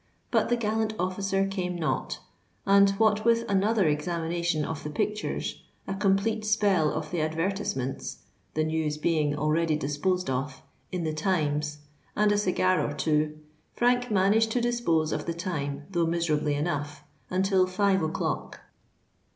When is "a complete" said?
5.85-6.43